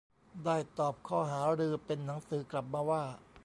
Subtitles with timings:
[0.45, 3.03] ได้ตอบข้อหารือเป็นหนังสือกลับมาว่า